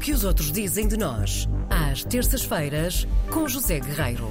[0.00, 4.30] que os outros dizem de nós, às terças-feiras, com José Guerreiro.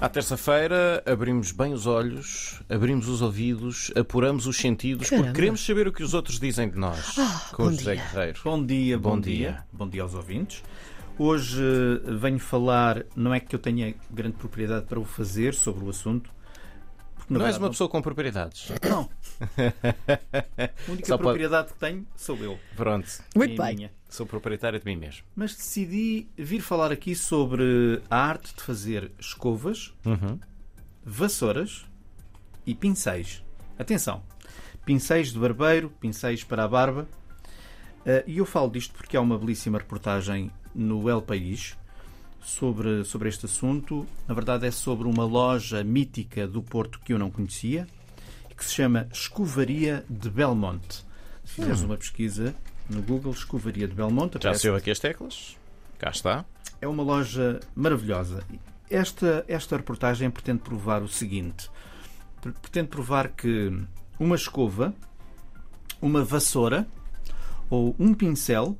[0.00, 5.26] À terça-feira abrimos bem os olhos, abrimos os ouvidos, apuramos os sentidos, Caramba.
[5.28, 7.16] porque queremos saber o que os outros dizem de nós.
[7.52, 8.04] com bom o José dia.
[8.04, 8.40] Guerreiro.
[8.44, 9.34] Bom dia, bom, Bom dia.
[9.36, 9.64] dia.
[9.72, 10.62] Bom dia aos ouvintes.
[11.18, 15.84] Hoje eh, venho falar, não é que eu tenha grande propriedade para o fazer sobre
[15.84, 16.30] o assunto.
[17.28, 18.68] Não és verdade, uma pessoa com propriedades.
[18.88, 19.08] Não.
[20.88, 22.58] A única Só pode- propriedade que tenho sou eu.
[22.76, 23.76] Pronto, Muito É bem.
[23.76, 23.92] minha.
[24.08, 25.22] sou proprietário de mim mesmo.
[25.36, 30.38] Mas decidi vir falar aqui sobre a arte de fazer escovas, Uhum.
[31.04, 31.84] vassouras
[32.66, 33.44] e pincéis.
[33.78, 34.22] Atenção,
[34.84, 37.06] pincéis de barbeiro, pincéis para a barba.
[38.06, 41.76] Eh, E eu falo disto porque há uma belíssima reportagem no El País
[42.42, 44.06] sobre, sobre este assunto.
[44.26, 47.86] Na verdade, é sobre uma loja mítica do Porto que eu não conhecia,
[48.56, 51.04] que se chama Escovaria de Belmonte.
[51.44, 52.54] Se fizeres uma pesquisa
[52.90, 55.56] no Google, Escovaria de Belmonte, Já aparece saiu aqui as teclas?
[55.98, 56.44] Cá está.
[56.80, 58.42] é uma loja maravilhosa.
[58.90, 61.70] Esta, esta reportagem pretende provar o seguinte:
[62.40, 63.72] Pre- pretende provar que
[64.18, 64.94] uma escova,
[66.00, 66.86] uma vassoura
[67.70, 68.76] ou um pincel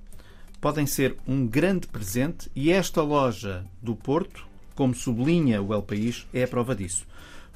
[0.61, 6.27] podem ser um grande presente e esta loja do Porto, como sublinha o El País,
[6.33, 7.07] é a prova disso.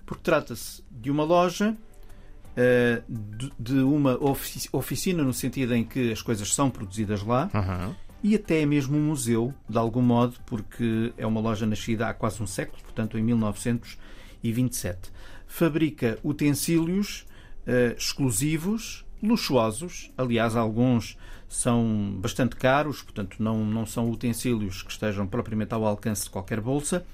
[0.07, 1.77] Porque trata-se de uma loja
[2.57, 3.03] eh,
[3.59, 7.95] de uma ofici- oficina no sentido em que as coisas são produzidas lá Uhum.
[8.23, 12.43] e até mesmo um museu, de algum modo, porque é uma loja nascida há quase
[12.43, 15.11] um século, portanto em 1927.
[15.47, 17.25] Fabrica utensílios
[17.67, 21.17] eh, exclusivos, luxuosos, aliás, alguns
[21.49, 26.61] são bastante caros, portanto não, não são utensílios que estejam propriamente ao alcance de qualquer
[26.61, 27.05] bolsa.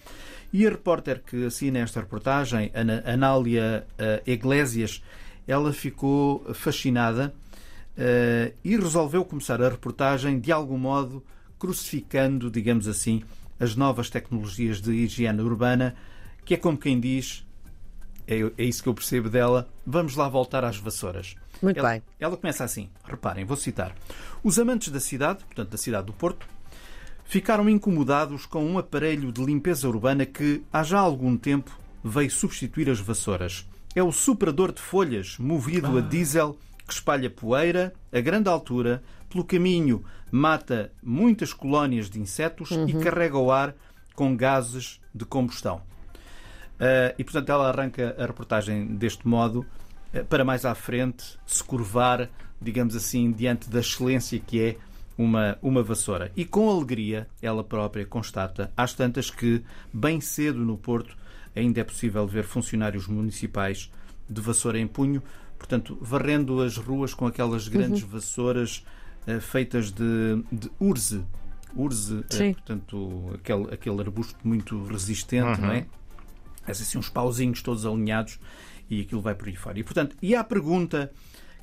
[0.52, 5.02] E a repórter que assina esta reportagem, Ana- Anália eh, Iglesias,
[5.46, 7.34] ela ficou fascinada
[7.96, 11.22] eh, e resolveu começar a reportagem de algum modo
[11.58, 13.22] crucificando, digamos assim,
[13.60, 15.94] as novas tecnologias de higiene urbana,
[16.44, 17.44] que é como quem diz,
[18.28, 21.34] é, é isso que eu percebo dela, vamos lá voltar às vassouras.
[21.62, 22.02] Muito ela, bem.
[22.20, 23.94] ela começa assim, reparem, vou citar.
[24.44, 26.46] Os amantes da cidade, portanto da cidade do Porto,
[27.24, 32.90] ficaram incomodados com um aparelho de limpeza urbana que há já algum tempo veio substituir
[32.90, 33.66] as vassouras.
[33.94, 36.56] É o superador de folhas, movido a diesel,
[36.86, 43.38] que espalha poeira a grande altura, pelo caminho mata muitas colónias de insetos e carrega
[43.38, 43.74] o ar
[44.14, 45.82] com gases de combustão.
[46.78, 49.66] Uh, e portanto ela arranca a reportagem deste modo
[50.14, 52.30] uh, para mais à frente se curvar,
[52.62, 54.76] digamos assim, diante da excelência que é
[55.16, 56.30] uma, uma vassoura.
[56.36, 59.60] E com alegria ela própria constata, às tantas que,
[59.92, 61.16] bem cedo no Porto,
[61.54, 63.90] ainda é possível ver funcionários municipais
[64.30, 65.20] de vassoura em punho,
[65.58, 68.86] portanto, varrendo as ruas com aquelas grandes vassouras
[69.26, 71.24] uh, feitas de, de urze.
[71.74, 72.52] Urze, Sim.
[72.54, 75.86] portanto, aquele, aquele arbusto muito resistente, não é?
[76.68, 78.38] Faz assim uns pauzinhos todos alinhados
[78.90, 79.78] e aquilo vai por aí fora.
[79.78, 81.10] E, portanto, e à pergunta: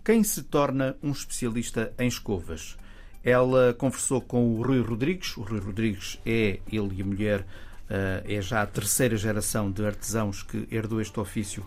[0.04, 2.76] quem se torna um especialista em escovas?
[3.24, 5.38] Ela conversou com o Rui Rodrigues.
[5.38, 7.46] O Rui Rodrigues é, ele e a mulher,
[7.88, 11.64] eh, é já a terceira geração de artesãos que herdou este ofício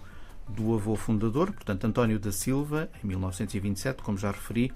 [0.48, 4.72] do avô fundador, portanto, António da Silva, em 1927, como já referi.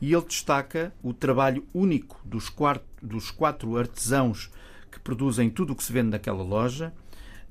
[0.00, 4.50] E ele destaca o trabalho único dos quatro, dos quatro artesãos
[4.90, 6.92] que produzem tudo o que se vende naquela loja.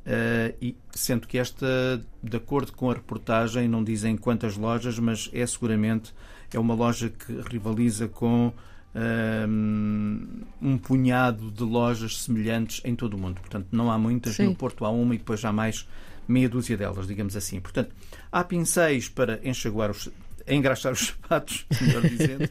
[0.07, 5.29] Uh, e sendo que esta, de acordo com a reportagem, não dizem quantas lojas, mas
[5.34, 6.13] é seguramente
[6.53, 8.53] é uma loja que rivaliza com
[8.96, 13.41] um, um punhado de lojas semelhantes em todo o mundo.
[13.41, 14.35] Portanto, não há muitas.
[14.35, 14.46] Sim.
[14.46, 15.88] No Porto há uma e depois há mais
[16.28, 17.59] meia dúzia delas, digamos assim.
[17.59, 17.94] Portanto,
[18.31, 20.09] há pincéis para enxaguar os,
[20.47, 22.50] engraxar os sapatos, melhor dizendo,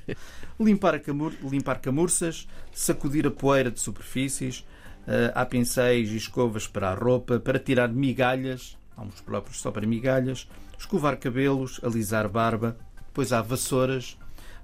[0.61, 4.65] limpar, camur, limpar camurças, sacudir a poeira de superfícies.
[5.07, 9.71] Uh, há pincéis e escovas para a roupa, para tirar migalhas, há uns próprios só
[9.71, 12.77] para migalhas, escovar cabelos, alisar barba.
[13.07, 14.19] Depois há vassouras,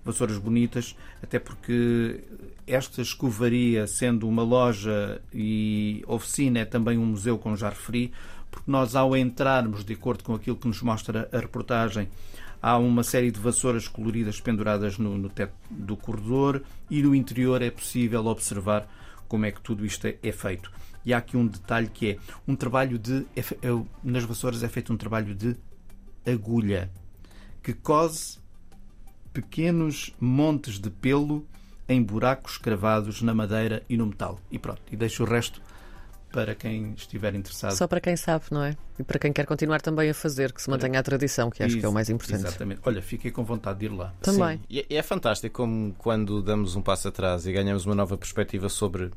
[0.05, 2.21] vassouras bonitas, até porque
[2.67, 8.13] esta escovaria, sendo uma loja e oficina, é também um museu, como já referi,
[8.51, 12.09] porque nós, ao entrarmos, de acordo com aquilo que nos mostra a reportagem,
[12.61, 17.63] há uma série de vassouras coloridas penduradas no, no teto do corredor e no interior
[17.63, 18.87] é possível observar
[19.33, 20.71] como é que tudo isto é, é feito.
[21.07, 23.27] E há aqui um detalhe que é um trabalho de.
[23.35, 25.57] é é- nas vassouras é feito um trabalho de
[26.27, 26.91] agulha
[27.63, 28.39] que cose
[29.33, 31.47] pequenos montes de pelo
[31.89, 34.39] em buracos cravados na madeira e no metal.
[34.51, 35.63] E pronto, e deixa o resto
[36.33, 37.73] para quem estiver interessado.
[37.77, 38.75] Só para quem sabe, não é?
[38.99, 41.79] E para quem quer continuar também a fazer, que se mantenha a tradição, que acho
[41.79, 42.47] que é o mais importante.
[42.47, 42.81] Exatamente.
[42.85, 44.13] Olha, fiquei com vontade de ir lá.
[44.23, 44.57] Também.
[44.59, 44.65] Sim.
[44.71, 49.11] E é fantástico como quando damos um passo atrás e ganhamos uma nova perspectiva sobre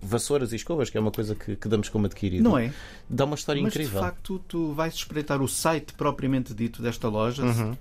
[0.00, 2.42] vassouras e escovas, que é uma coisa que, que damos como adquirido.
[2.44, 2.72] Não é?
[3.08, 4.00] Dá uma história Mas incrível.
[4.00, 7.76] de facto, tu vais espreitar o site propriamente dito desta loja, Uhum.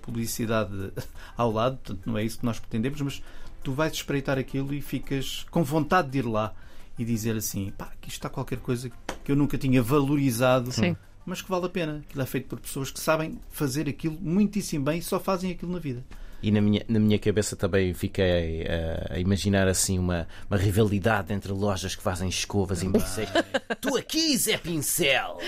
[0.00, 0.92] publicidade
[1.36, 3.22] ao lado, portanto, não é isso que nós pretendemos, mas
[3.62, 6.54] tu vais espreitar aquilo e ficas com vontade de ir lá
[6.98, 8.90] e dizer assim: pá, aqui está qualquer coisa
[9.24, 10.72] que eu nunca tinha valorizado.
[10.72, 10.96] Sim.
[11.24, 12.02] Mas que vale a pena.
[12.08, 15.72] Aquilo é feito por pessoas que sabem fazer aquilo muitíssimo bem e só fazem aquilo
[15.72, 16.02] na vida.
[16.40, 21.32] E na minha, na minha cabeça também fiquei eh, a imaginar assim uma, uma rivalidade
[21.32, 23.28] entre lojas que fazem escovas em pincéis.
[23.80, 25.38] tu aqui, Zé Pincel!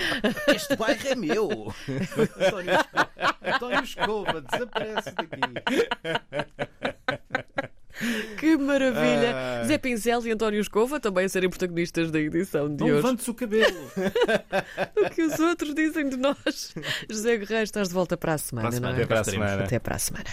[0.53, 1.73] Este bairro é meu!
[2.37, 3.09] António Escova,
[3.41, 6.69] António Escova desaparece daqui.
[8.41, 9.35] Que maravilha!
[9.61, 9.63] Ah.
[9.65, 12.95] Zé Pincel e António Escova também a serem protagonistas da edição de Não hoje.
[12.95, 13.77] levantes o cabelo.
[14.97, 16.73] O que os outros dizem de nós.
[17.09, 18.99] José Guerreiro, estás de volta para a semana, Para a não semana.
[18.99, 19.03] é?
[19.03, 19.63] Até para a semana.
[19.63, 20.25] Até para a semana.